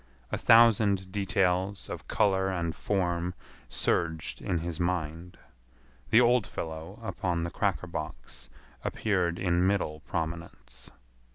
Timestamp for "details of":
1.11-2.07